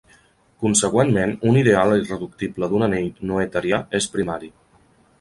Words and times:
Consegüentment, 0.63 1.35
un 1.51 1.59
ideal 1.61 1.95
irreductible 1.99 2.73
d'un 2.75 2.89
anell 2.91 3.09
noetherià 3.33 3.85
és 4.01 4.13
primari. 4.19 4.55